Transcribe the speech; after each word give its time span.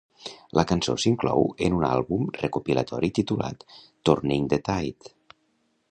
La 0.59 0.63
cançó 0.69 0.95
s'inclou 1.03 1.45
en 1.67 1.75
un 1.81 1.85
àlbum 1.89 2.25
recopilatori 2.39 3.13
titulat 3.19 3.65
"Turning 4.11 4.53
the 4.57 4.61
Tide". 4.71 5.17